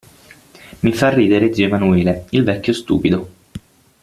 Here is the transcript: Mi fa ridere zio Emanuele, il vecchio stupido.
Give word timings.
Mi 0.79 0.93
fa 0.93 1.09
ridere 1.11 1.53
zio 1.53 1.67
Emanuele, 1.67 2.25
il 2.31 2.43
vecchio 2.43 2.73
stupido. 2.73 3.29